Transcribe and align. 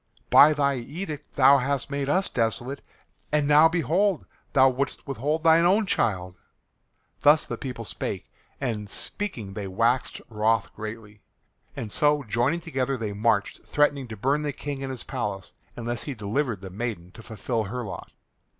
By 0.31 0.53
thy 0.53 0.77
edict 0.77 1.33
thou 1.35 1.59
hast 1.59 1.91
made 1.91 2.09
us 2.09 2.27
desolate. 2.27 2.81
And 3.31 3.47
now 3.47 3.69
behold 3.69 4.25
thou 4.53 4.67
wouldst 4.67 5.05
withhold 5.05 5.43
thine 5.43 5.63
own 5.63 5.85
child!" 5.85 6.39
Thus 7.19 7.45
the 7.45 7.55
people 7.55 7.85
spake, 7.85 8.27
and 8.59 8.89
speaking 8.89 9.53
they 9.53 9.67
waxed 9.67 10.19
wroth 10.27 10.73
greatly, 10.73 11.21
and 11.75 11.91
so 11.91 12.23
joining 12.23 12.61
together 12.61 12.97
they 12.97 13.13
marched 13.13 13.63
threatening 13.63 14.07
to 14.07 14.17
burn 14.17 14.41
the 14.41 14.51
King 14.53 14.81
in 14.81 14.89
his 14.89 15.03
palace 15.03 15.53
unless 15.75 16.05
he 16.05 16.15
delivered 16.15 16.61
the 16.61 16.71
maiden 16.71 17.11
to 17.11 17.21
fulfil 17.21 17.65
her 17.65 17.83
lot. 17.83 18.11